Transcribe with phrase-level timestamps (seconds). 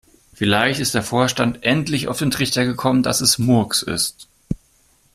[0.33, 4.27] Vielleicht ist der Vorstand endlich auf den Trichter gekommen, dass es Murks ist.